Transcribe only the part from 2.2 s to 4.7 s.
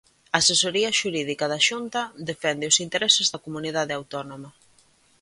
defende os intereses da comunidade autónoma.